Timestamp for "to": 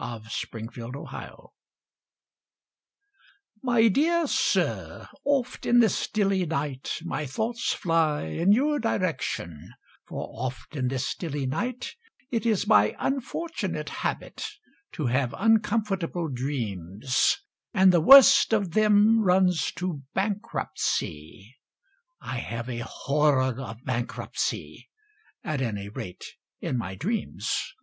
0.00-0.06, 14.92-15.08, 19.72-20.00